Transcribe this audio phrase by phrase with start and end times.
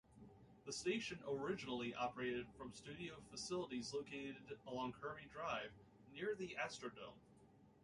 [0.65, 4.35] The station originally operated from studio facilities located
[4.65, 5.69] along Kirby Drive,
[6.11, 7.19] near the Astrodome.